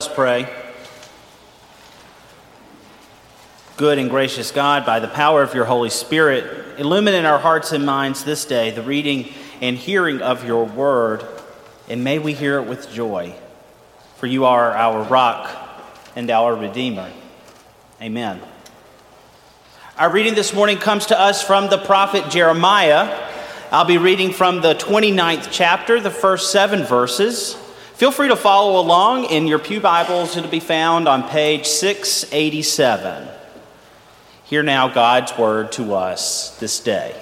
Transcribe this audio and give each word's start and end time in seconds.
Let's 0.00 0.14
pray. 0.14 0.48
Good 3.76 3.98
and 3.98 4.08
gracious 4.08 4.52
God, 4.52 4.86
by 4.86 5.00
the 5.00 5.08
power 5.08 5.42
of 5.42 5.54
your 5.54 5.64
Holy 5.64 5.90
Spirit, 5.90 6.78
illuminate 6.78 7.24
our 7.24 7.40
hearts 7.40 7.72
and 7.72 7.84
minds 7.84 8.22
this 8.22 8.44
day, 8.44 8.70
the 8.70 8.82
reading 8.82 9.32
and 9.60 9.76
hearing 9.76 10.22
of 10.22 10.46
your 10.46 10.66
word, 10.66 11.26
and 11.88 12.04
may 12.04 12.20
we 12.20 12.32
hear 12.32 12.60
it 12.60 12.68
with 12.68 12.92
joy. 12.92 13.34
For 14.18 14.28
you 14.28 14.44
are 14.44 14.70
our 14.70 15.02
rock 15.02 15.50
and 16.14 16.30
our 16.30 16.54
Redeemer. 16.54 17.10
Amen. 18.00 18.40
Our 19.98 20.12
reading 20.12 20.36
this 20.36 20.54
morning 20.54 20.78
comes 20.78 21.06
to 21.06 21.18
us 21.18 21.42
from 21.42 21.70
the 21.70 21.78
prophet 21.78 22.30
Jeremiah. 22.30 23.20
I'll 23.72 23.84
be 23.84 23.98
reading 23.98 24.32
from 24.32 24.60
the 24.60 24.76
29th 24.76 25.48
chapter, 25.50 25.98
the 25.98 26.08
first 26.08 26.52
seven 26.52 26.84
verses. 26.84 27.56
Feel 27.98 28.12
free 28.12 28.28
to 28.28 28.36
follow 28.36 28.80
along 28.80 29.24
in 29.24 29.48
your 29.48 29.58
Pew 29.58 29.80
Bibles. 29.80 30.36
It'll 30.36 30.48
be 30.48 30.60
found 30.60 31.08
on 31.08 31.28
page 31.28 31.66
687. 31.66 33.26
Hear 34.44 34.62
now 34.62 34.86
God's 34.86 35.36
word 35.36 35.72
to 35.72 35.94
us 35.94 36.56
this 36.60 36.78
day. 36.78 37.20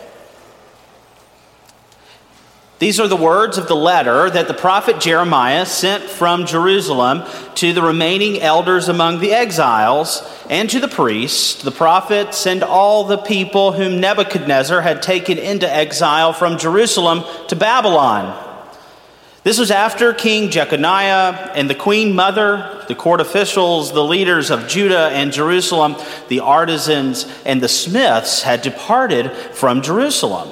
These 2.78 3.00
are 3.00 3.08
the 3.08 3.16
words 3.16 3.56
of 3.56 3.68
the 3.68 3.74
letter 3.74 4.28
that 4.28 4.48
the 4.48 4.52
prophet 4.52 5.00
Jeremiah 5.00 5.64
sent 5.64 6.04
from 6.04 6.44
Jerusalem 6.44 7.22
to 7.54 7.72
the 7.72 7.80
remaining 7.80 8.42
elders 8.42 8.90
among 8.90 9.20
the 9.20 9.32
exiles 9.32 10.22
and 10.50 10.68
to 10.68 10.78
the 10.78 10.88
priests, 10.88 11.62
the 11.62 11.70
prophets, 11.70 12.46
and 12.46 12.62
all 12.62 13.04
the 13.04 13.16
people 13.16 13.72
whom 13.72 13.98
Nebuchadnezzar 13.98 14.82
had 14.82 15.00
taken 15.00 15.38
into 15.38 15.74
exile 15.74 16.34
from 16.34 16.58
Jerusalem 16.58 17.24
to 17.48 17.56
Babylon. 17.56 18.45
This 19.46 19.60
was 19.60 19.70
after 19.70 20.12
King 20.12 20.50
Jeconiah 20.50 21.52
and 21.54 21.70
the 21.70 21.74
queen 21.76 22.16
mother, 22.16 22.84
the 22.88 22.96
court 22.96 23.20
officials, 23.20 23.92
the 23.92 24.02
leaders 24.02 24.50
of 24.50 24.66
Judah 24.66 25.08
and 25.12 25.32
Jerusalem, 25.32 25.94
the 26.26 26.40
artisans, 26.40 27.32
and 27.44 27.62
the 27.62 27.68
smiths 27.68 28.42
had 28.42 28.60
departed 28.60 29.30
from 29.30 29.82
Jerusalem. 29.82 30.48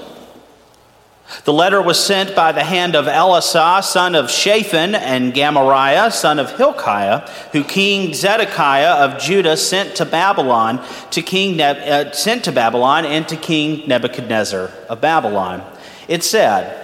The 1.43 1.53
letter 1.53 1.83
was 1.83 1.99
sent 1.99 2.37
by 2.37 2.53
the 2.53 2.63
hand 2.63 2.95
of 2.95 3.07
Elasah, 3.07 3.83
son 3.83 4.15
of 4.15 4.31
Shaphan, 4.31 4.95
and 4.95 5.35
Gemariah, 5.35 6.13
son 6.13 6.39
of 6.39 6.57
Hilkiah, 6.57 7.29
who 7.51 7.65
King 7.65 8.15
Zedekiah 8.15 9.05
of 9.07 9.21
Judah 9.21 9.57
sent 9.57 9.97
to 9.97 10.05
Babylon, 10.05 10.81
to 11.11 11.21
King 11.21 11.57
ne- 11.57 11.65
uh, 11.91 12.13
sent 12.13 12.45
to 12.45 12.53
Babylon, 12.53 13.07
and 13.07 13.27
to 13.27 13.35
King 13.35 13.89
Nebuchadnezzar 13.89 14.71
of 14.89 15.01
Babylon. 15.01 15.69
It 16.07 16.23
said, 16.23 16.84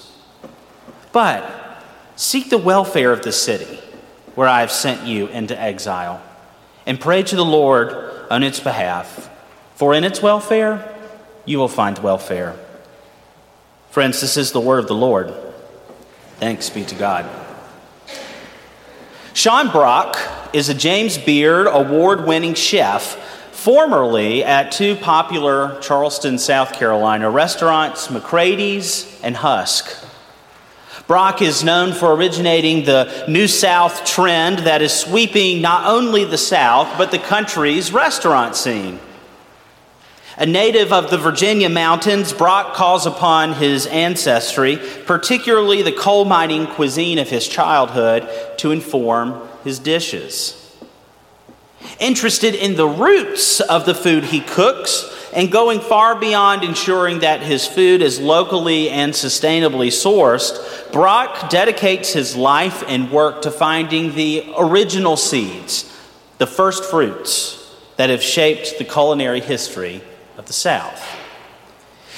But 1.11 1.83
seek 2.15 2.49
the 2.49 2.57
welfare 2.57 3.11
of 3.11 3.23
the 3.23 3.31
city 3.31 3.79
where 4.35 4.47
I 4.47 4.61
have 4.61 4.71
sent 4.71 5.05
you 5.05 5.27
into 5.27 5.59
exile, 5.59 6.21
and 6.85 6.99
pray 6.99 7.21
to 7.23 7.35
the 7.35 7.45
Lord 7.45 7.93
on 8.29 8.43
its 8.43 8.59
behalf, 8.59 9.29
for 9.75 9.93
in 9.93 10.03
its 10.03 10.21
welfare 10.21 10.95
you 11.45 11.57
will 11.57 11.67
find 11.67 11.99
welfare. 11.99 12.55
Friends, 13.89 14.21
this 14.21 14.37
is 14.37 14.53
the 14.53 14.59
word 14.59 14.79
of 14.79 14.87
the 14.87 14.95
Lord. 14.95 15.33
Thanks 16.37 16.69
be 16.69 16.85
to 16.85 16.95
God. 16.95 17.29
Sean 19.33 19.69
Brock 19.69 20.17
is 20.53 20.69
a 20.69 20.73
James 20.73 21.17
Beard 21.17 21.67
award 21.67 22.25
winning 22.25 22.53
chef, 22.53 23.15
formerly 23.51 24.43
at 24.43 24.71
two 24.71 24.95
popular 24.95 25.77
Charleston, 25.81 26.37
South 26.37 26.73
Carolina 26.73 27.29
restaurants, 27.29 28.07
McCrady's 28.07 29.19
and 29.23 29.35
Husk. 29.35 30.07
Brock 31.11 31.41
is 31.41 31.61
known 31.61 31.91
for 31.91 32.13
originating 32.13 32.85
the 32.85 33.25
New 33.27 33.45
South 33.45 34.05
trend 34.05 34.59
that 34.59 34.81
is 34.81 34.93
sweeping 34.93 35.61
not 35.61 35.85
only 35.85 36.23
the 36.23 36.37
South, 36.37 36.97
but 36.97 37.11
the 37.11 37.19
country's 37.19 37.91
restaurant 37.91 38.55
scene. 38.55 38.97
A 40.37 40.45
native 40.45 40.93
of 40.93 41.09
the 41.09 41.17
Virginia 41.17 41.67
mountains, 41.67 42.31
Brock 42.31 42.75
calls 42.75 43.05
upon 43.05 43.55
his 43.55 43.87
ancestry, 43.87 44.79
particularly 45.05 45.81
the 45.81 45.91
coal 45.91 46.23
mining 46.23 46.65
cuisine 46.65 47.19
of 47.19 47.27
his 47.27 47.45
childhood, 47.45 48.29
to 48.59 48.71
inform 48.71 49.49
his 49.65 49.79
dishes. 49.79 50.81
Interested 51.99 52.55
in 52.55 52.77
the 52.77 52.87
roots 52.87 53.59
of 53.59 53.85
the 53.85 53.95
food 53.95 54.23
he 54.23 54.39
cooks, 54.39 55.20
and 55.33 55.51
going 55.51 55.79
far 55.79 56.19
beyond 56.19 56.63
ensuring 56.63 57.19
that 57.19 57.41
his 57.41 57.65
food 57.65 58.01
is 58.01 58.19
locally 58.19 58.89
and 58.89 59.13
sustainably 59.13 59.87
sourced, 59.87 60.91
Brock 60.91 61.49
dedicates 61.49 62.11
his 62.11 62.35
life 62.35 62.83
and 62.87 63.11
work 63.11 63.41
to 63.43 63.51
finding 63.51 64.13
the 64.13 64.53
original 64.57 65.15
seeds, 65.15 65.85
the 66.37 66.47
first 66.47 66.83
fruits 66.83 67.57
that 67.95 68.09
have 68.09 68.21
shaped 68.21 68.77
the 68.77 68.83
culinary 68.83 69.39
history 69.39 70.01
of 70.37 70.47
the 70.47 70.53
South. 70.53 71.01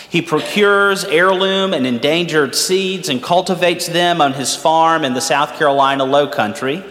He 0.09 0.21
procures 0.21 1.03
heirloom 1.05 1.73
and 1.73 1.87
endangered 1.87 2.55
seeds 2.55 3.09
and 3.09 3.21
cultivates 3.21 3.87
them 3.87 4.21
on 4.21 4.33
his 4.33 4.55
farm 4.55 5.03
in 5.03 5.13
the 5.13 5.21
South 5.21 5.57
Carolina 5.57 6.03
Low 6.03 6.27
Country. 6.27 6.83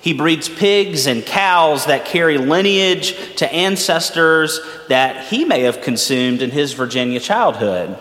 He 0.00 0.14
breeds 0.14 0.48
pigs 0.48 1.06
and 1.06 1.24
cows 1.24 1.86
that 1.86 2.06
carry 2.06 2.38
lineage 2.38 3.36
to 3.36 3.52
ancestors 3.52 4.60
that 4.88 5.26
he 5.26 5.44
may 5.44 5.60
have 5.62 5.82
consumed 5.82 6.40
in 6.40 6.50
his 6.50 6.72
Virginia 6.72 7.20
childhood. 7.20 7.98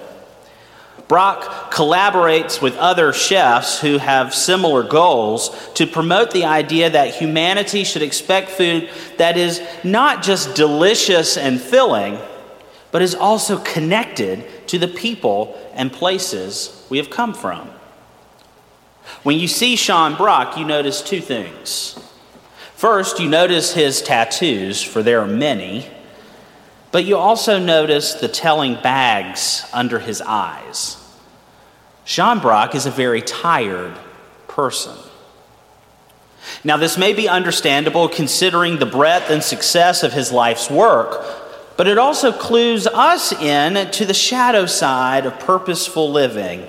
Brock 1.10 1.74
collaborates 1.74 2.62
with 2.62 2.78
other 2.78 3.12
chefs 3.12 3.82
who 3.82 3.98
have 3.98 4.34
similar 4.34 4.84
goals 4.84 5.50
to 5.74 5.88
promote 5.88 6.32
the 6.32 6.46
idea 6.46 6.92
that 6.92 7.16
humanity 7.16 7.84
should 7.84 8.04
expect 8.04 8.50
food 8.50 8.90
that 9.18 9.36
is 9.36 9.60
not 9.84 10.22
just 10.22 10.54
delicious 10.56 11.36
and 11.36 11.60
filling, 11.60 12.20
but 12.92 13.02
is 13.02 13.16
also 13.16 13.58
connected 13.58 14.46
to 14.68 14.78
the 14.78 14.88
people 14.88 15.60
and 15.74 15.92
places 15.92 16.86
we 16.90 16.98
have 16.98 17.10
come 17.10 17.34
from. 17.34 17.70
When 19.24 19.40
you 19.40 19.48
see 19.48 19.76
Sean 19.76 20.16
Brock, 20.16 20.58
you 20.58 20.66
notice 20.66 21.02
two 21.02 21.22
things. 21.22 22.00
First, 22.76 23.20
you 23.20 23.28
notice 23.28 23.74
his 23.74 24.02
tattoos, 24.02 24.82
for 24.82 25.04
there 25.04 25.20
are 25.20 25.28
many, 25.28 25.90
but 26.92 27.04
you 27.04 27.18
also 27.18 27.60
notice 27.60 28.14
the 28.14 28.30
telling 28.30 28.76
bags 28.76 29.66
under 29.74 30.00
his 30.00 30.22
eyes. 30.22 30.96
Sean 32.06 32.40
Brock 32.40 32.74
is 32.74 32.86
a 32.86 32.92
very 32.92 33.22
tired 33.22 33.98
person. 34.48 34.96
Now, 36.64 36.78
this 36.78 36.98
may 36.98 37.14
be 37.14 37.30
understandable 37.30 38.08
considering 38.08 38.80
the 38.80 38.86
breadth 38.86 39.30
and 39.30 39.44
success 39.44 40.02
of 40.02 40.14
his 40.14 40.32
life's 40.32 40.70
work, 40.70 41.24
but 41.78 41.88
it 41.88 41.98
also 41.98 42.32
clues 42.32 42.88
us 42.88 43.32
in 43.34 43.92
to 43.92 44.06
the 44.06 44.14
shadow 44.14 44.66
side 44.66 45.26
of 45.26 45.40
purposeful 45.40 46.12
living, 46.12 46.66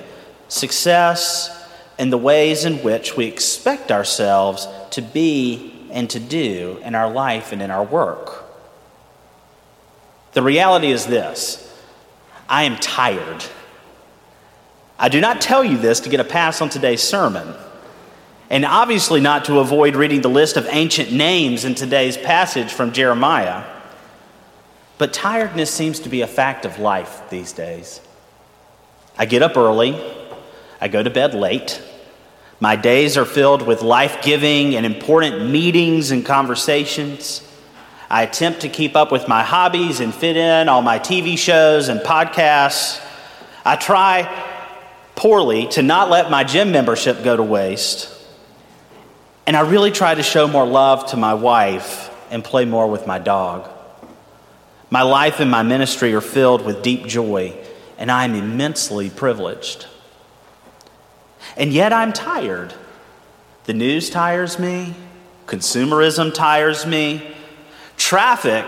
success, 0.48 1.56
and 2.00 2.10
the 2.10 2.18
ways 2.18 2.64
in 2.64 2.78
which 2.78 3.14
we 3.14 3.26
expect 3.26 3.92
ourselves 3.92 4.66
to 4.88 5.02
be 5.02 5.70
and 5.90 6.08
to 6.08 6.18
do 6.18 6.80
in 6.82 6.94
our 6.94 7.10
life 7.12 7.52
and 7.52 7.60
in 7.60 7.70
our 7.70 7.84
work. 7.84 8.42
The 10.32 10.40
reality 10.40 10.90
is 10.90 11.04
this 11.04 11.70
I 12.48 12.64
am 12.64 12.76
tired. 12.76 13.44
I 14.98 15.10
do 15.10 15.20
not 15.20 15.42
tell 15.42 15.62
you 15.62 15.76
this 15.76 16.00
to 16.00 16.08
get 16.08 16.20
a 16.20 16.24
pass 16.24 16.62
on 16.62 16.70
today's 16.70 17.02
sermon, 17.02 17.54
and 18.48 18.64
obviously 18.64 19.20
not 19.20 19.44
to 19.44 19.58
avoid 19.58 19.94
reading 19.94 20.22
the 20.22 20.30
list 20.30 20.56
of 20.56 20.66
ancient 20.70 21.12
names 21.12 21.66
in 21.66 21.74
today's 21.74 22.16
passage 22.16 22.72
from 22.72 22.92
Jeremiah. 22.92 23.62
But 24.96 25.12
tiredness 25.12 25.70
seems 25.70 26.00
to 26.00 26.08
be 26.08 26.22
a 26.22 26.26
fact 26.26 26.64
of 26.64 26.78
life 26.78 27.28
these 27.28 27.52
days. 27.52 28.00
I 29.18 29.26
get 29.26 29.42
up 29.42 29.58
early, 29.58 30.02
I 30.80 30.88
go 30.88 31.02
to 31.02 31.10
bed 31.10 31.34
late. 31.34 31.82
My 32.60 32.76
days 32.76 33.16
are 33.16 33.24
filled 33.24 33.62
with 33.62 33.80
life 33.80 34.22
giving 34.22 34.76
and 34.76 34.84
important 34.84 35.50
meetings 35.50 36.10
and 36.10 36.24
conversations. 36.24 37.42
I 38.10 38.22
attempt 38.22 38.60
to 38.60 38.68
keep 38.68 38.96
up 38.96 39.10
with 39.10 39.28
my 39.28 39.42
hobbies 39.42 40.00
and 40.00 40.14
fit 40.14 40.36
in 40.36 40.68
all 40.68 40.82
my 40.82 40.98
TV 40.98 41.38
shows 41.38 41.88
and 41.88 42.00
podcasts. 42.00 43.02
I 43.64 43.76
try 43.76 44.46
poorly 45.16 45.68
to 45.68 45.82
not 45.82 46.10
let 46.10 46.30
my 46.30 46.44
gym 46.44 46.70
membership 46.70 47.24
go 47.24 47.34
to 47.34 47.42
waste. 47.42 48.14
And 49.46 49.56
I 49.56 49.60
really 49.60 49.90
try 49.90 50.14
to 50.14 50.22
show 50.22 50.46
more 50.46 50.66
love 50.66 51.10
to 51.10 51.16
my 51.16 51.34
wife 51.34 52.14
and 52.30 52.44
play 52.44 52.66
more 52.66 52.88
with 52.90 53.06
my 53.06 53.18
dog. 53.18 53.70
My 54.90 55.02
life 55.02 55.40
and 55.40 55.50
my 55.50 55.62
ministry 55.62 56.12
are 56.14 56.20
filled 56.20 56.64
with 56.64 56.82
deep 56.82 57.06
joy, 57.06 57.56
and 57.96 58.10
I 58.10 58.24
am 58.24 58.34
immensely 58.34 59.08
privileged. 59.08 59.86
And 61.56 61.72
yet 61.72 61.92
I'm 61.92 62.12
tired. 62.12 62.74
The 63.64 63.74
news 63.74 64.10
tires 64.10 64.58
me, 64.58 64.94
consumerism 65.46 66.32
tires 66.32 66.86
me, 66.86 67.34
traffic, 67.96 68.64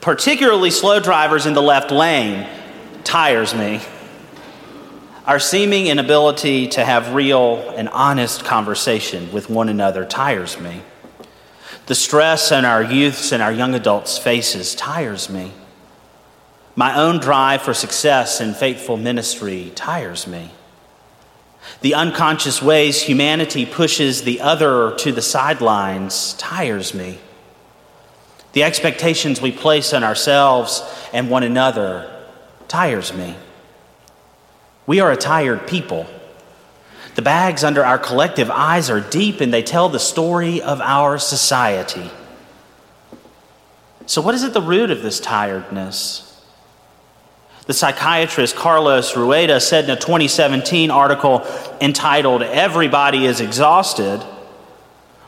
particularly 0.00 0.70
slow 0.70 1.00
drivers 1.00 1.46
in 1.46 1.54
the 1.54 1.62
left 1.62 1.90
lane, 1.90 2.48
tires 3.04 3.54
me. 3.54 3.80
Our 5.26 5.38
seeming 5.38 5.86
inability 5.86 6.68
to 6.68 6.84
have 6.84 7.14
real 7.14 7.70
and 7.76 7.88
honest 7.90 8.44
conversation 8.44 9.30
with 9.32 9.50
one 9.50 9.68
another 9.68 10.04
tires 10.04 10.58
me. 10.58 10.82
The 11.86 11.94
stress 11.94 12.52
on 12.52 12.64
our 12.64 12.82
youths 12.82 13.32
and 13.32 13.42
our 13.42 13.52
young 13.52 13.74
adults' 13.74 14.16
faces 14.16 14.74
tires 14.74 15.28
me. 15.28 15.52
My 16.76 16.96
own 16.96 17.18
drive 17.18 17.62
for 17.62 17.74
success 17.74 18.40
and 18.40 18.56
faithful 18.56 18.96
ministry 18.96 19.72
tires 19.74 20.26
me. 20.26 20.50
The 21.80 21.94
unconscious 21.94 22.60
ways 22.60 23.02
humanity 23.02 23.64
pushes 23.66 24.22
the 24.22 24.40
other 24.40 24.94
to 24.96 25.12
the 25.12 25.22
sidelines 25.22 26.34
tires 26.34 26.94
me. 26.94 27.18
The 28.52 28.64
expectations 28.64 29.40
we 29.40 29.52
place 29.52 29.92
on 29.92 30.02
ourselves 30.02 30.82
and 31.12 31.30
one 31.30 31.42
another 31.42 32.24
tires 32.68 33.14
me. 33.14 33.36
We 34.86 35.00
are 35.00 35.12
a 35.12 35.16
tired 35.16 35.66
people. 35.66 36.06
The 37.14 37.22
bags 37.22 37.64
under 37.64 37.84
our 37.84 37.98
collective 37.98 38.50
eyes 38.50 38.90
are 38.90 39.00
deep 39.00 39.40
and 39.40 39.52
they 39.52 39.62
tell 39.62 39.88
the 39.88 39.98
story 39.98 40.60
of 40.60 40.80
our 40.80 41.18
society. 41.18 42.10
So, 44.06 44.20
what 44.20 44.34
is 44.34 44.42
at 44.42 44.54
the 44.54 44.62
root 44.62 44.90
of 44.90 45.02
this 45.02 45.20
tiredness? 45.20 46.29
The 47.70 47.74
psychiatrist 47.74 48.56
Carlos 48.56 49.16
Rueda 49.16 49.60
said 49.60 49.84
in 49.84 49.90
a 49.90 49.96
2017 49.96 50.90
article 50.90 51.46
entitled 51.80 52.42
Everybody 52.42 53.26
is 53.26 53.40
Exhausted 53.40 54.26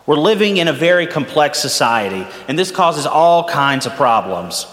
We're 0.07 0.17
living 0.17 0.57
in 0.57 0.67
a 0.67 0.73
very 0.73 1.07
complex 1.07 1.61
society, 1.61 2.27
and 2.49 2.59
this 2.59 2.73
causes 2.73 3.07
all 3.07 3.45
kinds 3.45 3.87
of 3.87 3.95
problems. 3.95 4.67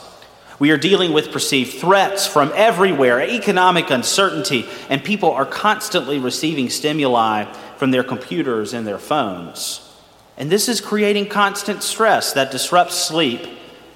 We 0.57 0.71
are 0.71 0.79
dealing 0.79 1.13
with 1.13 1.31
perceived 1.31 1.75
threats 1.75 2.25
from 2.25 2.51
everywhere, 2.55 3.21
economic 3.21 3.91
uncertainty, 3.91 4.65
and 4.89 5.03
people 5.03 5.29
are 5.29 5.45
constantly 5.45 6.17
receiving 6.17 6.71
stimuli 6.71 7.53
from 7.77 7.91
their 7.91 8.03
computers 8.03 8.73
and 8.73 8.87
their 8.87 8.97
phones. 8.97 9.95
And 10.37 10.49
this 10.49 10.69
is 10.69 10.81
creating 10.81 11.29
constant 11.29 11.83
stress 11.83 12.33
that 12.33 12.49
disrupts 12.49 12.95
sleep 12.95 13.47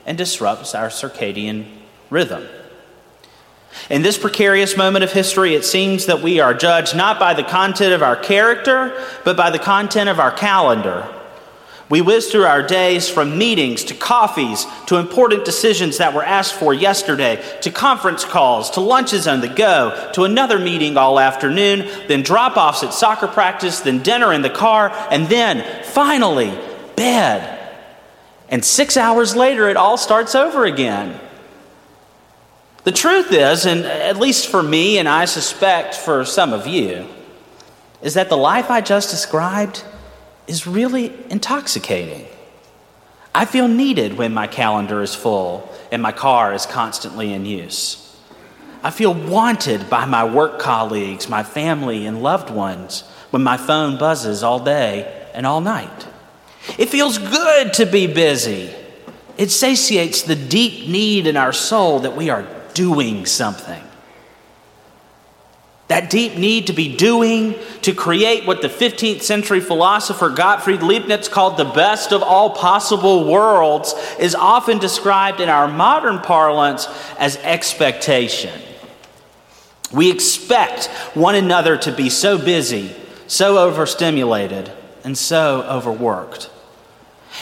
and 0.05 0.15
disrupts 0.15 0.75
our 0.75 0.89
circadian 0.89 1.65
rhythm. 2.11 2.47
In 3.89 4.01
this 4.01 4.17
precarious 4.17 4.77
moment 4.77 5.03
of 5.03 5.11
history, 5.11 5.55
it 5.55 5.65
seems 5.65 6.05
that 6.05 6.21
we 6.21 6.39
are 6.39 6.53
judged 6.53 6.95
not 6.95 7.19
by 7.19 7.33
the 7.33 7.43
content 7.43 7.93
of 7.93 8.03
our 8.03 8.15
character, 8.15 8.99
but 9.23 9.35
by 9.35 9.49
the 9.49 9.59
content 9.59 10.09
of 10.09 10.19
our 10.19 10.31
calendar. 10.31 11.07
We 11.89 12.01
whiz 12.01 12.31
through 12.31 12.45
our 12.45 12.65
days 12.65 13.09
from 13.09 13.37
meetings 13.37 13.83
to 13.85 13.93
coffees 13.93 14.65
to 14.87 14.97
important 14.97 15.45
decisions 15.45 15.97
that 15.97 16.13
were 16.13 16.23
asked 16.23 16.53
for 16.55 16.73
yesterday 16.73 17.43
to 17.61 17.71
conference 17.71 18.23
calls 18.23 18.71
to 18.71 18.79
lunches 18.79 19.27
on 19.27 19.41
the 19.41 19.49
go 19.49 20.09
to 20.13 20.23
another 20.23 20.57
meeting 20.57 20.97
all 20.97 21.19
afternoon, 21.19 21.87
then 22.07 22.23
drop 22.23 22.57
offs 22.57 22.83
at 22.83 22.93
soccer 22.93 23.27
practice, 23.27 23.81
then 23.81 24.01
dinner 24.01 24.33
in 24.33 24.41
the 24.41 24.49
car, 24.49 24.91
and 25.11 25.27
then 25.27 25.83
finally 25.83 26.57
bed. 26.95 27.59
And 28.49 28.63
six 28.63 28.97
hours 28.97 29.35
later, 29.35 29.67
it 29.69 29.77
all 29.77 29.97
starts 29.97 30.35
over 30.35 30.65
again. 30.65 31.19
The 32.83 32.91
truth 32.91 33.31
is, 33.31 33.65
and 33.65 33.85
at 33.85 34.17
least 34.17 34.49
for 34.49 34.61
me, 34.61 34.97
and 34.97 35.07
I 35.07 35.25
suspect 35.25 35.95
for 35.95 36.25
some 36.25 36.51
of 36.51 36.67
you, 36.67 37.07
is 38.01 38.15
that 38.15 38.27
the 38.27 38.37
life 38.37 38.69
I 38.69 38.81
just 38.81 39.09
described 39.09 39.83
is 40.47 40.67
really 40.67 41.13
intoxicating. 41.29 42.25
I 43.33 43.45
feel 43.45 43.67
needed 43.67 44.17
when 44.17 44.33
my 44.33 44.47
calendar 44.47 45.01
is 45.01 45.15
full 45.15 45.73
and 45.91 46.01
my 46.01 46.11
car 46.11 46.53
is 46.53 46.65
constantly 46.65 47.31
in 47.31 47.45
use. 47.45 47.99
I 48.83 48.91
feel 48.91 49.13
wanted 49.13 49.89
by 49.89 50.03
my 50.03 50.25
work 50.25 50.59
colleagues, 50.59 51.29
my 51.29 51.41
family, 51.41 52.05
and 52.05 52.21
loved 52.21 52.49
ones 52.49 53.01
when 53.29 53.41
my 53.41 53.55
phone 53.55 53.97
buzzes 53.97 54.43
all 54.43 54.59
day 54.59 55.29
and 55.33 55.45
all 55.45 55.61
night. 55.61 56.07
It 56.77 56.89
feels 56.89 57.17
good 57.17 57.73
to 57.75 57.85
be 57.85 58.07
busy. 58.07 58.73
It 59.37 59.49
satiates 59.49 60.23
the 60.23 60.35
deep 60.35 60.89
need 60.89 61.25
in 61.25 61.37
our 61.37 61.53
soul 61.53 61.99
that 62.01 62.15
we 62.15 62.29
are 62.29 62.45
doing 62.73 63.25
something. 63.25 63.83
That 65.89 66.09
deep 66.09 66.37
need 66.37 66.67
to 66.67 66.73
be 66.73 66.95
doing, 66.95 67.55
to 67.81 67.93
create 67.93 68.47
what 68.47 68.61
the 68.61 68.69
15th 68.69 69.21
century 69.21 69.59
philosopher 69.59 70.29
Gottfried 70.29 70.81
Leibniz 70.81 71.27
called 71.27 71.57
the 71.57 71.65
best 71.65 72.11
of 72.11 72.23
all 72.23 72.51
possible 72.51 73.29
worlds, 73.29 73.93
is 74.17 74.33
often 74.33 74.79
described 74.79 75.39
in 75.39 75.49
our 75.49 75.67
modern 75.67 76.19
parlance 76.19 76.87
as 77.19 77.37
expectation. 77.37 78.59
We 79.91 80.09
expect 80.09 80.85
one 81.13 81.35
another 81.35 81.77
to 81.77 81.91
be 81.91 82.09
so 82.09 82.37
busy, 82.37 82.95
so 83.27 83.57
overstimulated, 83.57 84.71
and 85.03 85.17
so 85.17 85.61
overworked. 85.63 86.49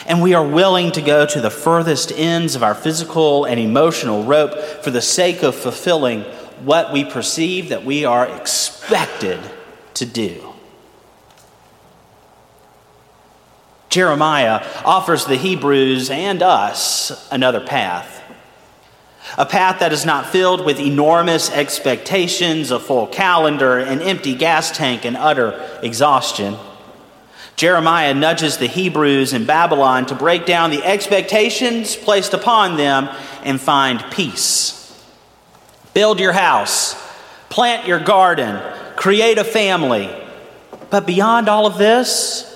And 0.06 0.22
we 0.22 0.34
are 0.34 0.46
willing 0.46 0.92
to 0.92 1.02
go 1.02 1.26
to 1.26 1.40
the 1.40 1.50
furthest 1.50 2.12
ends 2.12 2.54
of 2.54 2.62
our 2.62 2.74
physical 2.74 3.44
and 3.44 3.60
emotional 3.60 4.24
rope 4.24 4.54
for 4.82 4.90
the 4.90 5.02
sake 5.02 5.42
of 5.42 5.54
fulfilling 5.54 6.22
what 6.64 6.92
we 6.92 7.04
perceive 7.04 7.68
that 7.68 7.84
we 7.84 8.04
are 8.04 8.26
expected 8.26 9.40
to 9.94 10.06
do. 10.06 10.52
Jeremiah 13.90 14.66
offers 14.86 15.26
the 15.26 15.36
Hebrews 15.36 16.08
and 16.08 16.42
us 16.42 17.28
another 17.30 17.60
path. 17.60 18.22
A 19.36 19.44
path 19.44 19.80
that 19.80 19.92
is 19.92 20.06
not 20.06 20.26
filled 20.26 20.64
with 20.64 20.80
enormous 20.80 21.50
expectations, 21.50 22.70
a 22.70 22.80
full 22.80 23.06
calendar, 23.06 23.78
an 23.78 24.00
empty 24.00 24.34
gas 24.34 24.76
tank, 24.76 25.04
and 25.04 25.16
utter 25.16 25.78
exhaustion. 25.82 26.56
Jeremiah 27.56 28.14
nudges 28.14 28.58
the 28.58 28.66
Hebrews 28.66 29.32
in 29.32 29.46
Babylon 29.46 30.06
to 30.06 30.14
break 30.14 30.46
down 30.46 30.70
the 30.70 30.84
expectations 30.84 31.94
placed 31.94 32.34
upon 32.34 32.76
them 32.76 33.08
and 33.44 33.60
find 33.60 34.04
peace. 34.10 34.78
Build 35.94 36.18
your 36.18 36.32
house, 36.32 36.94
plant 37.50 37.86
your 37.86 38.00
garden, 38.00 38.60
create 38.96 39.38
a 39.38 39.44
family. 39.44 40.10
But 40.90 41.06
beyond 41.06 41.48
all 41.48 41.66
of 41.66 41.78
this, 41.78 42.48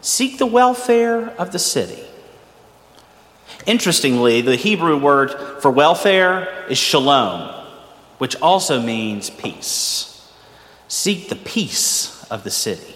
seek 0.00 0.38
the 0.38 0.46
welfare 0.46 1.30
of 1.30 1.52
the 1.52 1.58
city. 1.58 2.02
Interestingly, 3.66 4.40
the 4.40 4.56
Hebrew 4.56 4.96
word 4.96 5.60
for 5.60 5.70
welfare 5.70 6.66
is 6.68 6.78
shalom, 6.78 7.54
which 8.18 8.36
also 8.40 8.80
means 8.80 9.30
peace. 9.30 10.30
Seek 10.88 11.28
the 11.28 11.36
peace 11.36 12.24
of 12.30 12.44
the 12.44 12.50
city. 12.50 12.94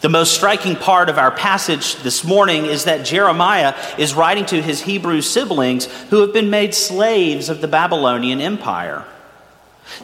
The 0.00 0.08
most 0.08 0.34
striking 0.34 0.76
part 0.76 1.08
of 1.08 1.18
our 1.18 1.30
passage 1.30 1.96
this 1.96 2.24
morning 2.24 2.64
is 2.64 2.84
that 2.84 3.04
Jeremiah 3.04 3.74
is 3.98 4.14
writing 4.14 4.46
to 4.46 4.62
his 4.62 4.82
Hebrew 4.82 5.20
siblings 5.20 5.86
who 6.08 6.20
have 6.20 6.32
been 6.32 6.48
made 6.48 6.74
slaves 6.74 7.48
of 7.48 7.60
the 7.60 7.68
Babylonian 7.68 8.40
Empire. 8.40 9.04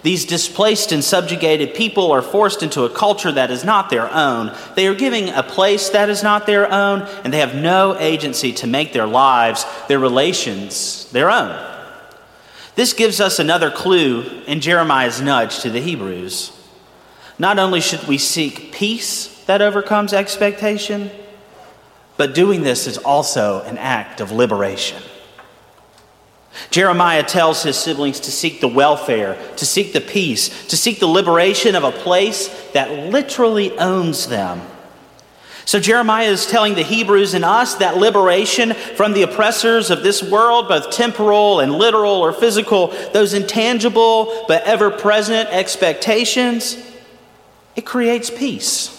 These 0.02 0.24
displaced 0.24 0.92
and 0.92 1.02
subjugated 1.02 1.74
people 1.74 2.10
are 2.10 2.22
forced 2.22 2.62
into 2.62 2.82
a 2.82 2.90
culture 2.90 3.32
that 3.32 3.50
is 3.50 3.64
not 3.64 3.88
their 3.88 4.12
own. 4.12 4.54
They 4.74 4.86
are 4.88 4.94
giving 4.94 5.30
a 5.30 5.42
place 5.42 5.90
that 5.90 6.10
is 6.10 6.22
not 6.22 6.46
their 6.46 6.70
own, 6.70 7.02
and 7.24 7.32
they 7.32 7.38
have 7.38 7.54
no 7.54 7.96
agency 7.98 8.52
to 8.54 8.66
make 8.66 8.92
their 8.92 9.06
lives, 9.06 9.64
their 9.88 9.98
relations, 9.98 11.10
their 11.12 11.30
own. 11.30 11.74
This 12.74 12.92
gives 12.92 13.20
us 13.20 13.38
another 13.38 13.70
clue 13.70 14.22
in 14.46 14.60
Jeremiah's 14.60 15.20
nudge 15.22 15.60
to 15.60 15.70
the 15.70 15.80
Hebrews. 15.80 16.52
Not 17.38 17.58
only 17.58 17.80
should 17.80 18.06
we 18.06 18.18
seek 18.18 18.72
peace 18.72 19.35
that 19.46 19.62
overcomes 19.62 20.12
expectation, 20.12 21.10
but 22.16 22.34
doing 22.34 22.62
this 22.62 22.86
is 22.86 22.98
also 22.98 23.62
an 23.62 23.78
act 23.78 24.20
of 24.20 24.32
liberation. 24.32 25.02
Jeremiah 26.70 27.22
tells 27.22 27.62
his 27.62 27.76
siblings 27.76 28.20
to 28.20 28.32
seek 28.32 28.60
the 28.60 28.68
welfare, 28.68 29.36
to 29.56 29.66
seek 29.66 29.92
the 29.92 30.00
peace, 30.00 30.66
to 30.68 30.76
seek 30.76 31.00
the 31.00 31.06
liberation 31.06 31.74
of 31.74 31.84
a 31.84 31.92
place 31.92 32.48
that 32.72 32.90
literally 33.10 33.76
owns 33.78 34.26
them. 34.26 34.62
So, 35.66 35.80
Jeremiah 35.80 36.28
is 36.28 36.46
telling 36.46 36.74
the 36.76 36.82
Hebrews 36.82 37.34
and 37.34 37.44
us 37.44 37.74
that 37.76 37.96
liberation 37.96 38.72
from 38.72 39.12
the 39.12 39.22
oppressors 39.22 39.90
of 39.90 40.04
this 40.04 40.22
world, 40.22 40.68
both 40.68 40.92
temporal 40.92 41.58
and 41.58 41.72
literal 41.72 42.12
or 42.12 42.32
physical, 42.32 42.88
those 43.12 43.34
intangible 43.34 44.44
but 44.46 44.62
ever 44.62 44.90
present 44.90 45.48
expectations, 45.50 46.78
it 47.74 47.84
creates 47.84 48.30
peace. 48.30 48.95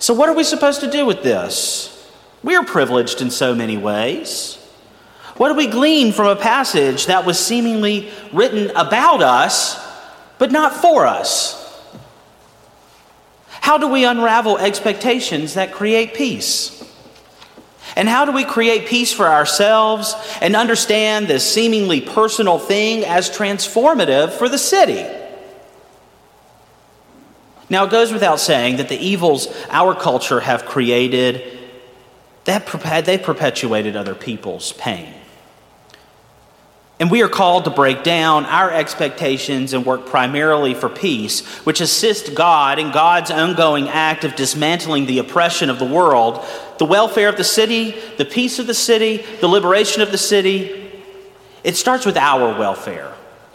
So, 0.00 0.14
what 0.14 0.30
are 0.30 0.34
we 0.34 0.44
supposed 0.44 0.80
to 0.80 0.90
do 0.90 1.04
with 1.04 1.22
this? 1.22 2.10
We 2.42 2.56
are 2.56 2.64
privileged 2.64 3.20
in 3.20 3.30
so 3.30 3.54
many 3.54 3.76
ways. 3.76 4.56
What 5.36 5.50
do 5.50 5.54
we 5.54 5.66
glean 5.66 6.12
from 6.12 6.26
a 6.26 6.36
passage 6.36 7.06
that 7.06 7.26
was 7.26 7.38
seemingly 7.38 8.10
written 8.32 8.70
about 8.70 9.22
us, 9.22 9.78
but 10.38 10.50
not 10.50 10.72
for 10.74 11.06
us? 11.06 11.58
How 13.46 13.76
do 13.76 13.88
we 13.88 14.06
unravel 14.06 14.56
expectations 14.56 15.54
that 15.54 15.72
create 15.72 16.14
peace? 16.14 16.82
And 17.94 18.08
how 18.08 18.24
do 18.24 18.32
we 18.32 18.44
create 18.44 18.86
peace 18.86 19.12
for 19.12 19.26
ourselves 19.26 20.14
and 20.40 20.56
understand 20.56 21.28
this 21.28 21.44
seemingly 21.44 22.00
personal 22.00 22.58
thing 22.58 23.04
as 23.04 23.28
transformative 23.28 24.32
for 24.32 24.48
the 24.48 24.58
city? 24.58 25.19
Now, 27.70 27.84
it 27.84 27.90
goes 27.90 28.12
without 28.12 28.40
saying 28.40 28.78
that 28.78 28.88
the 28.88 28.98
evils 28.98 29.46
our 29.70 29.94
culture 29.94 30.40
have 30.40 30.66
created, 30.66 31.58
that 32.44 32.66
they've 33.06 33.22
perpetuated 33.22 33.94
other 33.94 34.16
people's 34.16 34.72
pain. 34.72 35.14
And 36.98 37.10
we 37.10 37.22
are 37.22 37.28
called 37.28 37.64
to 37.64 37.70
break 37.70 38.02
down 38.02 38.44
our 38.44 38.70
expectations 38.70 39.72
and 39.72 39.86
work 39.86 40.04
primarily 40.04 40.74
for 40.74 40.90
peace, 40.90 41.46
which 41.64 41.80
assists 41.80 42.28
God 42.28 42.78
in 42.78 42.90
God's 42.90 43.30
ongoing 43.30 43.88
act 43.88 44.24
of 44.24 44.36
dismantling 44.36 45.06
the 45.06 45.18
oppression 45.18 45.70
of 45.70 45.78
the 45.78 45.86
world, 45.86 46.44
the 46.78 46.84
welfare 46.84 47.30
of 47.30 47.38
the 47.38 47.44
city, 47.44 47.94
the 48.18 48.26
peace 48.26 48.58
of 48.58 48.66
the 48.66 48.74
city, 48.74 49.24
the 49.40 49.48
liberation 49.48 50.02
of 50.02 50.10
the 50.10 50.18
city. 50.18 50.92
It 51.64 51.76
starts 51.76 52.04
with 52.04 52.18
our 52.18 52.58
welfare 52.58 53.14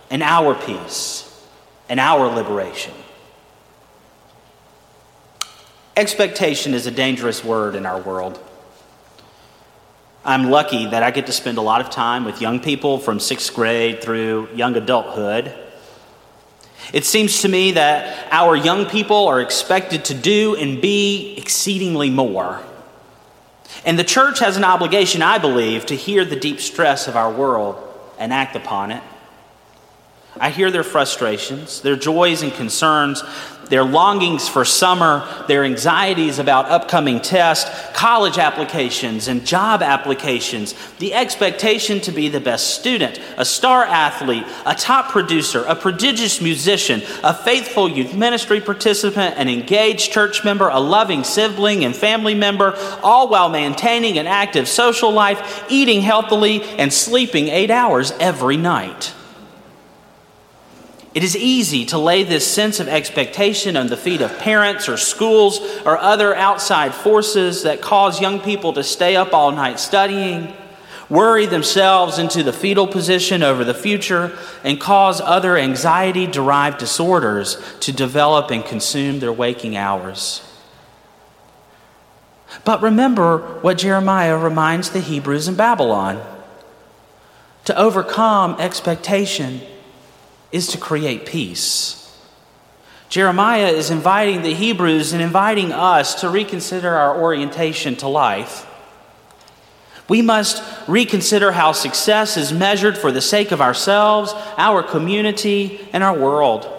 and 0.09 0.23
our 0.23 0.55
peace 0.55 1.45
and 1.87 1.99
our 1.99 2.33
liberation. 2.33 2.93
Expectation 5.97 6.73
is 6.73 6.87
a 6.87 6.91
dangerous 6.91 7.43
word 7.43 7.73
in 7.73 7.85
our 7.85 8.01
world. 8.01 8.37
I'm 10.25 10.49
lucky 10.49 10.87
that 10.87 11.03
I 11.03 11.11
get 11.11 11.27
to 11.27 11.31
spend 11.31 11.57
a 11.57 11.61
lot 11.61 11.79
of 11.79 11.89
time 11.89 12.25
with 12.25 12.41
young 12.41 12.59
people 12.59 12.97
from 12.97 13.19
sixth 13.19 13.53
grade 13.53 14.01
through 14.01 14.49
young 14.53 14.75
adulthood. 14.75 15.53
It 16.91 17.05
seems 17.05 17.41
to 17.43 17.47
me 17.47 17.71
that 17.71 18.27
our 18.31 18.57
young 18.57 18.87
people 18.87 19.27
are 19.27 19.39
expected 19.39 20.03
to 20.05 20.13
do 20.13 20.55
and 20.55 20.81
be 20.81 21.35
exceedingly 21.37 22.09
more. 22.09 22.61
And 23.85 23.97
the 23.97 24.03
church 24.03 24.39
has 24.39 24.57
an 24.57 24.63
obligation, 24.65 25.21
I 25.21 25.37
believe, 25.37 25.85
to 25.85 25.95
hear 25.95 26.25
the 26.25 26.35
deep 26.35 26.59
stress 26.59 27.07
of 27.07 27.15
our 27.15 27.31
world 27.31 27.81
and 28.19 28.33
act 28.33 28.55
upon 28.55 28.91
it. 28.91 29.03
I 30.39 30.49
hear 30.49 30.69
their 30.69 30.83
frustrations, 30.83 31.81
their 31.81 31.95
joys 31.95 32.41
and 32.41 32.53
concerns, 32.53 33.23
their 33.69 33.83
longings 33.83 34.47
for 34.47 34.65
summer, 34.65 35.27
their 35.47 35.63
anxieties 35.63 36.39
about 36.39 36.65
upcoming 36.65 37.19
tests, 37.19 37.69
college 37.93 38.37
applications, 38.37 39.27
and 39.27 39.45
job 39.45 39.81
applications, 39.81 40.75
the 40.99 41.13
expectation 41.13 41.99
to 42.01 42.11
be 42.11 42.29
the 42.29 42.39
best 42.39 42.75
student, 42.79 43.19
a 43.37 43.45
star 43.45 43.83
athlete, 43.83 44.45
a 44.65 44.75
top 44.75 45.09
producer, 45.09 45.63
a 45.63 45.75
prodigious 45.75 46.41
musician, 46.41 47.01
a 47.23 47.33
faithful 47.33 47.89
youth 47.89 48.13
ministry 48.13 48.61
participant, 48.61 49.35
an 49.37 49.49
engaged 49.49 50.11
church 50.11 50.43
member, 50.43 50.67
a 50.69 50.79
loving 50.79 51.23
sibling 51.23 51.85
and 51.85 51.95
family 51.95 52.35
member, 52.35 52.75
all 53.01 53.29
while 53.29 53.49
maintaining 53.49 54.17
an 54.17 54.27
active 54.27 54.67
social 54.67 55.11
life, 55.11 55.65
eating 55.69 56.01
healthily, 56.01 56.61
and 56.77 56.93
sleeping 56.93 57.47
eight 57.47 57.71
hours 57.71 58.11
every 58.19 58.57
night. 58.57 59.13
It 61.15 61.23
is 61.23 61.37
easy 61.37 61.85
to 61.85 61.97
lay 61.97 62.23
this 62.23 62.45
sense 62.45 62.81
of 62.81 62.89
expectation 62.89 63.77
on 63.77 63.87
the 63.87 63.95
feet 63.95 64.19
of 64.19 64.37
parents 64.37 64.89
or 64.89 64.97
schools 64.97 65.61
or 65.85 65.97
other 65.97 66.35
outside 66.35 66.93
forces 66.93 67.63
that 67.63 67.81
cause 67.81 68.19
young 68.19 68.41
people 68.41 68.73
to 68.73 68.83
stay 68.83 69.15
up 69.15 69.33
all 69.33 69.53
night 69.53 69.79
studying, 69.79 70.53
worry 71.09 71.45
themselves 71.45 72.19
into 72.19 72.43
the 72.43 72.51
fetal 72.51 72.85
position 72.85 73.43
over 73.43 73.63
the 73.63 73.73
future, 73.73 74.37
and 74.61 74.77
cause 74.77 75.21
other 75.21 75.55
anxiety 75.55 76.27
derived 76.27 76.79
disorders 76.79 77.63
to 77.79 77.93
develop 77.93 78.51
and 78.51 78.65
consume 78.65 79.19
their 79.19 79.31
waking 79.31 79.77
hours. 79.77 80.41
But 82.65 82.81
remember 82.81 83.37
what 83.61 83.77
Jeremiah 83.77 84.37
reminds 84.37 84.89
the 84.89 84.99
Hebrews 84.99 85.47
in 85.47 85.55
Babylon 85.55 86.21
to 87.63 87.77
overcome 87.77 88.57
expectation 88.59 89.61
is 90.51 90.67
to 90.67 90.77
create 90.77 91.25
peace. 91.25 92.01
Jeremiah 93.09 93.67
is 93.67 93.91
inviting 93.91 94.41
the 94.41 94.53
Hebrews 94.53 95.13
and 95.13 95.21
inviting 95.21 95.71
us 95.71 96.21
to 96.21 96.29
reconsider 96.29 96.95
our 96.95 97.19
orientation 97.19 97.95
to 97.97 98.07
life. 98.07 98.67
We 100.07 100.21
must 100.21 100.61
reconsider 100.87 101.51
how 101.51 101.71
success 101.71 102.37
is 102.37 102.53
measured 102.53 102.97
for 102.97 103.11
the 103.11 103.21
sake 103.21 103.51
of 103.51 103.61
ourselves, 103.61 104.33
our 104.57 104.83
community, 104.83 105.87
and 105.93 106.03
our 106.03 106.17
world. 106.17 106.71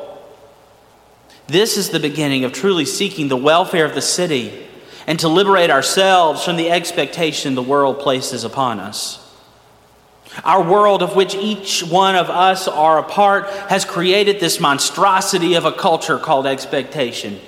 This 1.48 1.76
is 1.76 1.90
the 1.90 2.00
beginning 2.00 2.44
of 2.44 2.52
truly 2.52 2.84
seeking 2.84 3.28
the 3.28 3.36
welfare 3.36 3.84
of 3.84 3.94
the 3.94 4.02
city 4.02 4.66
and 5.06 5.18
to 5.20 5.28
liberate 5.28 5.70
ourselves 5.70 6.44
from 6.44 6.56
the 6.56 6.70
expectation 6.70 7.54
the 7.54 7.62
world 7.62 8.00
places 8.00 8.44
upon 8.44 8.80
us. 8.80 9.25
Our 10.44 10.62
world, 10.62 11.02
of 11.02 11.16
which 11.16 11.34
each 11.34 11.82
one 11.82 12.14
of 12.14 12.28
us 12.28 12.68
are 12.68 12.98
a 12.98 13.02
part, 13.02 13.48
has 13.68 13.84
created 13.84 14.38
this 14.38 14.60
monstrosity 14.60 15.54
of 15.54 15.64
a 15.64 15.72
culture 15.72 16.18
called 16.18 16.46
expectation. 16.46 17.40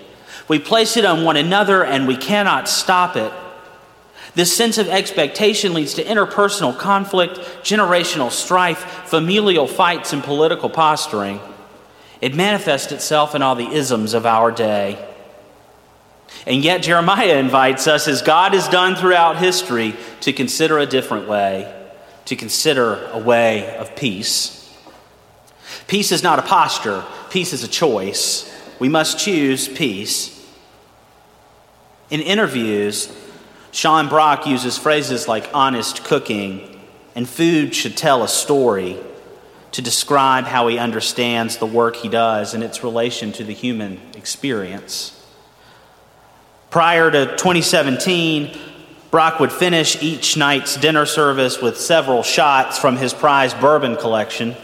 We 0.49 0.59
place 0.59 0.97
it 0.97 1.05
on 1.05 1.25
one 1.25 1.37
another 1.37 1.85
and 1.85 2.09
we 2.09 2.17
cannot 2.17 2.69
stop 2.69 3.17
it. 3.17 3.33
This 4.35 4.57
sense 4.57 4.79
of 4.79 4.89
expectation 4.89 5.75
leads 5.75 5.95
to 5.95 6.05
interpersonal 6.05 6.77
conflict, 6.77 7.39
generational 7.63 8.31
strife, 8.31 8.79
familial 9.07 9.67
fights, 9.67 10.13
and 10.13 10.23
political 10.23 10.71
posturing. 10.71 11.41
It 12.21 12.35
manifests 12.35 12.93
itself 12.93 13.35
in 13.35 13.43
all 13.43 13.55
the 13.55 13.69
isms 13.69 14.15
of 14.15 14.27
our 14.27 14.51
day. 14.51 15.05
And 16.47 16.63
yet, 16.63 16.83
Jeremiah 16.83 17.37
invites 17.37 17.87
us, 17.87 18.07
as 18.07 18.23
God 18.23 18.55
has 18.55 18.69
done 18.69 18.95
throughout 18.95 19.39
history, 19.39 19.95
to 20.21 20.33
consider 20.33 20.79
a 20.79 20.87
different 20.87 21.29
way 21.29 21.75
to 22.29 22.37
consider 22.37 23.09
a 23.13 23.19
way 23.19 23.75
of 23.79 23.97
peace. 23.97 24.55
Peace 25.87 26.13
is 26.13 26.23
not 26.23 26.39
a 26.39 26.43
posture, 26.43 27.03
peace 27.31 27.55
is 27.55 27.65
a 27.65 27.69
choice. 27.69 28.45
We 28.79 28.91
must 28.91 29.19
choose 29.19 29.67
peace. 29.67 30.35
In 32.11 32.21
interviews, 32.21 33.11
Sean 33.73 34.09
Brock 34.11 34.47
uses 34.47 34.77
phrases 34.77 35.27
like 35.27 35.49
honest 35.55 36.05
cooking 36.05 36.79
and 37.15 37.27
food 37.27 37.75
should 37.75 37.97
tell 37.97 38.23
a 38.23 38.29
story 38.29 38.99
to 39.73 39.81
describe 39.81 40.45
how 40.45 40.69
he 40.69 40.79
understands 40.79 41.57
the 41.57 41.67
work 41.67 41.97
he 41.97 42.11
does 42.11 42.53
and 42.53 42.63
its 42.63 42.85
relation 42.85 43.33
to 43.33 43.45
the 43.45 43.55
human 43.55 44.01
experience. 44.15 45.15
Prior 46.69 47.11
to 47.11 47.25
2017, 47.37 48.68
Brock 49.11 49.41
would 49.41 49.53
finish 49.53 50.03
each 50.03 50.37
night's 50.37 50.77
dinner 50.77 51.07
service 51.07 51.63
with 51.63 51.79
several 51.79 52.23
shots 52.23 52.79
from 52.79 52.99
his 52.99 53.15
prized 53.15 53.59
bourbon 53.59 53.97
collection. 53.97 54.55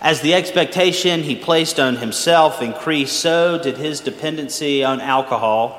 As 0.00 0.20
the 0.20 0.34
expectation 0.34 1.24
he 1.24 1.34
placed 1.34 1.80
on 1.80 1.96
himself 1.96 2.62
increased, 2.62 3.18
so 3.18 3.58
did 3.58 3.76
his 3.76 4.00
dependency 4.00 4.84
on 4.84 5.00
alcohol. 5.00 5.78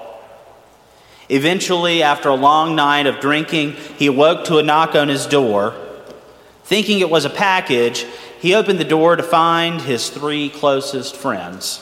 Eventually, 1.30 2.04
after 2.04 2.28
a 2.28 2.36
long 2.36 2.76
night 2.76 3.08
of 3.08 3.22
drinking, 3.22 3.74
he 3.98 4.08
awoke 4.08 4.44
to 4.46 4.58
a 4.58 4.64
knock 4.64 4.94
on 4.94 5.08
his 5.08 5.26
door. 5.26 5.76
Thinking 6.66 7.00
it 7.00 7.10
was 7.10 7.24
a 7.24 7.30
package, 7.30 8.06
he 8.40 8.54
opened 8.54 8.80
the 8.80 8.86
door 8.86 9.16
to 9.16 9.24
find 9.24 9.82
his 9.82 10.10
three 10.10 10.50
closest 10.50 11.16
friends. 11.16 11.82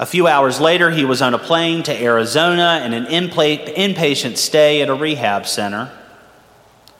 A 0.00 0.06
few 0.06 0.26
hours 0.26 0.58
later, 0.62 0.90
he 0.90 1.04
was 1.04 1.20
on 1.20 1.34
a 1.34 1.38
plane 1.38 1.82
to 1.82 1.92
Arizona 1.92 2.80
and 2.82 2.94
an 2.94 3.04
inpatient 3.04 4.38
stay 4.38 4.80
at 4.80 4.88
a 4.88 4.94
rehab 4.94 5.46
center. 5.46 5.92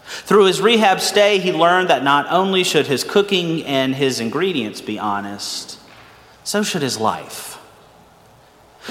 Through 0.05 0.45
his 0.45 0.61
rehab 0.61 1.01
stay, 1.01 1.39
he 1.39 1.51
learned 1.51 1.89
that 1.89 2.05
not 2.05 2.27
only 2.29 2.63
should 2.63 2.89
his 2.89 3.03
cooking 3.03 3.65
and 3.65 3.95
his 3.95 4.21
ingredients 4.21 4.83
be 4.83 4.99
honest, 4.99 5.79
so 6.45 6.63
should 6.63 6.83
his 6.83 7.01
life. 7.01 7.59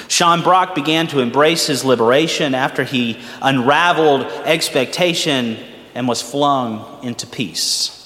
Sean 0.07 0.41
Brock 0.41 0.73
began 0.73 1.05
to 1.09 1.19
embrace 1.19 1.67
his 1.67 1.85
liberation 1.85 2.55
after 2.55 2.83
he 2.83 3.19
unraveled 3.43 4.23
expectation 4.43 5.55
and 5.93 6.07
was 6.07 6.19
flung 6.19 7.03
into 7.03 7.27
peace. 7.27 7.98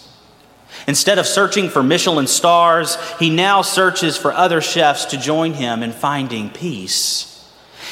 Instead 0.87 1.17
of 1.17 1.25
searching 1.25 1.69
for 1.69 1.81
Michelin 1.81 2.27
stars, 2.27 2.97
he 3.19 3.29
now 3.29 3.61
searches 3.61 4.17
for 4.17 4.33
other 4.33 4.61
chefs 4.61 5.05
to 5.05 5.17
join 5.17 5.53
him 5.53 5.81
in 5.81 5.91
finding 5.91 6.49
peace. 6.49 7.29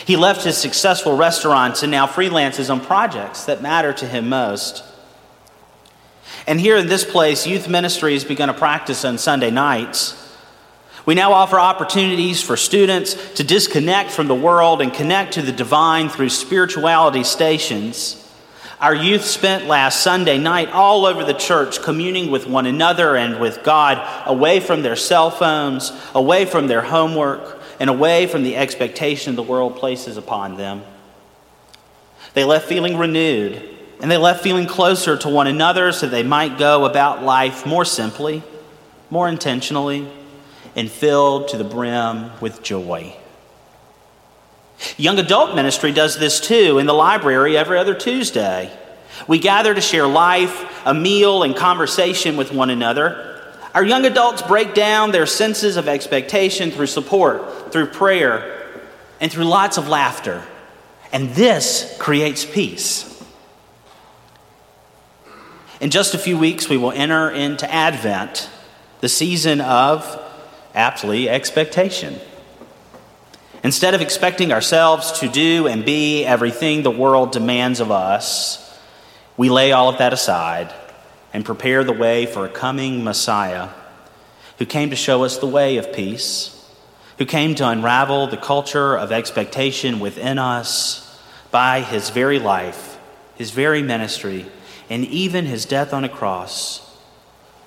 He 0.06 0.18
left 0.18 0.44
his 0.44 0.58
successful 0.58 1.16
restaurants 1.16 1.84
and 1.84 1.92
now 1.92 2.08
freelances 2.08 2.70
on 2.70 2.82
projects 2.82 3.46
that 3.46 3.62
matter 3.62 3.94
to 3.94 4.08
him 4.08 4.30
most. 4.30 4.84
And 6.48 6.60
here 6.60 6.76
in 6.76 6.88
this 6.88 7.06
place, 7.06 7.46
youth 7.46 7.70
ministry 7.70 8.14
has 8.14 8.26
begun 8.26 8.50
a 8.50 8.54
practice 8.54 9.06
on 9.06 9.18
Sunday 9.18 9.52
nights 9.52 10.18
We 11.06 11.16
now 11.16 11.34
offer 11.34 11.60
opportunities 11.60 12.44
for 12.44 12.56
students 12.56 13.16
to 13.34 13.44
disconnect 13.44 14.12
from 14.12 14.28
the 14.28 14.36
world 14.36 14.82
and 14.82 14.94
connect 14.94 15.34
to 15.34 15.42
the 15.42 15.52
divine 15.52 16.10
through 16.10 16.30
spirituality 16.30 17.24
stations. 17.24 18.21
Our 18.82 18.96
youth 18.96 19.24
spent 19.26 19.68
last 19.68 20.02
Sunday 20.02 20.40
night 20.40 20.72
all 20.72 21.06
over 21.06 21.24
the 21.24 21.36
church 21.36 21.84
communing 21.84 22.32
with 22.32 22.48
one 22.48 22.66
another 22.66 23.16
and 23.16 23.40
with 23.40 23.64
God, 23.64 24.02
away 24.26 24.60
from 24.60 24.82
their 24.82 24.96
cell 24.96 25.30
phones, 25.30 25.92
away 26.16 26.46
from 26.46 26.66
their 26.66 26.82
homework, 26.82 27.60
and 27.80 27.92
away 27.92 28.26
from 28.26 28.42
the 28.42 28.56
expectation 28.56 29.36
the 29.36 29.44
world 29.44 29.76
places 29.76 30.18
upon 30.18 30.58
them. 30.58 30.82
They 32.34 32.44
left 32.44 32.68
feeling 32.68 32.98
renewed, 32.98 33.62
and 34.02 34.10
they 34.10 34.18
left 34.18 34.42
feeling 34.42 34.66
closer 34.66 35.16
to 35.16 35.30
one 35.30 35.46
another 35.46 35.92
so 35.92 36.08
they 36.08 36.24
might 36.24 36.58
go 36.58 36.86
about 36.86 37.22
life 37.22 37.68
more 37.68 37.86
simply, 37.86 38.42
more 39.12 39.30
intentionally 39.30 40.12
and 40.76 40.90
filled 40.90 41.50
to 41.50 41.58
the 41.58 41.64
brim 41.64 42.32
with 42.42 42.64
joy. 42.64 43.16
Young 44.98 45.20
adult 45.20 45.56
ministry 45.56 45.92
does 45.92 46.18
this 46.18 46.40
too 46.40 46.80
in 46.80 46.86
the 46.86 46.94
library 46.94 47.58
every 47.58 47.78
other 47.78 47.94
Tuesday. 47.94 48.72
We 49.28 49.40
gather 49.40 49.74
to 49.74 49.82
share 49.82 50.08
life, 50.08 50.66
a 50.86 50.94
meal, 50.94 51.44
and 51.44 51.56
conversation 51.56 52.38
with 52.38 52.52
one 52.52 52.70
another. 52.70 53.28
Our 53.74 53.84
young 53.84 54.06
adults 54.06 54.42
break 54.42 54.74
down 54.74 55.12
their 55.12 55.26
senses 55.26 55.78
of 55.78 55.88
expectation 55.88 56.72
through 56.72 56.88
support, 56.88 57.72
through 57.72 57.88
prayer, 57.88 58.70
and 59.20 59.32
through 59.32 59.46
lots 59.46 59.78
of 59.78 59.88
laughter. 59.88 60.44
And 61.14 61.30
this 61.32 61.96
creates 62.00 62.44
peace. 62.44 63.08
In 65.80 65.90
just 65.90 66.14
a 66.14 66.18
few 66.18 66.38
weeks, 66.38 66.70
we 66.70 66.78
will 66.78 66.92
enter 66.92 67.30
into 67.30 67.72
Advent, 67.72 68.50
the 69.00 69.10
season 69.10 69.62
of 69.62 70.20
aptly 70.76 71.30
expectation. 71.30 72.20
Instead 73.64 73.94
of 73.94 74.02
expecting 74.02 74.52
ourselves 74.52 75.20
to 75.20 75.28
do 75.28 75.68
and 75.68 75.86
be 75.86 76.26
everything 76.26 76.82
the 76.82 76.90
world 76.90 77.32
demands 77.32 77.80
of 77.80 77.92
us, 77.92 78.80
we 79.38 79.50
lay 79.50 79.72
all 79.72 79.88
of 79.88 80.00
that 80.00 80.14
aside 80.14 80.74
and 81.32 81.46
prepare 81.46 81.84
the 81.84 81.94
way 81.94 82.26
for 82.26 82.46
a 82.46 82.50
coming 82.50 83.04
Messiah 83.04 83.70
who 84.58 84.66
came 84.66 84.90
to 84.90 84.96
show 84.96 85.24
us 85.24 85.38
the 85.38 85.48
way 85.48 85.78
of 85.78 85.94
peace, 85.94 86.70
who 87.20 87.26
came 87.26 87.54
to 87.56 87.68
unravel 87.68 88.28
the 88.28 88.38
culture 88.38 88.98
of 88.98 89.12
expectation 89.12 90.00
within 90.00 90.40
us 90.40 91.20
by 91.52 91.82
his 91.82 92.10
very 92.10 92.40
life, 92.40 93.00
his 93.36 93.52
very 93.52 93.84
ministry, 93.84 94.46
and 94.90 95.06
even 95.06 95.46
his 95.46 95.66
death 95.66 95.94
on 95.94 96.04
a 96.04 96.10
cross, 96.10 96.98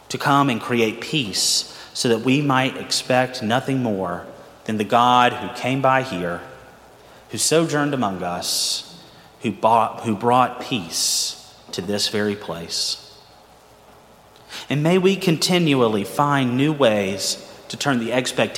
to 0.08 0.18
come 0.18 0.50
and 0.50 0.60
create 0.60 1.00
peace 1.00 1.70
so 1.94 2.08
that 2.08 2.20
we 2.20 2.40
might 2.42 2.76
expect 2.76 3.42
nothing 3.42 3.80
more 3.80 4.26
than 4.64 4.76
the 4.76 4.84
God 4.84 5.32
who 5.32 5.48
came 5.54 5.82
by 5.82 6.02
here, 6.02 6.40
who 7.30 7.38
sojourned 7.38 7.94
among 7.94 8.22
us, 8.22 9.02
who, 9.42 9.52
bought, 9.52 10.04
who 10.04 10.16
brought 10.16 10.60
peace 10.60 11.54
to 11.72 11.82
this 11.82 12.08
very 12.08 12.36
place. 12.36 13.00
And 14.70 14.82
may 14.82 14.98
we 14.98 15.16
continually 15.16 16.04
find 16.04 16.56
new 16.56 16.72
ways 16.72 17.50
to 17.68 17.76
turn 17.76 17.98
the 17.98 18.12
expectation 18.12 18.54